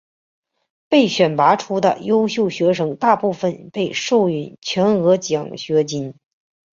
[0.89, 6.15] 被选拔出的优秀学生大部分被授予全额奖学金。